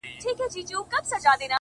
څنگه 0.23 0.45
دي 0.53 0.75
وستايمه؛ 0.79 1.47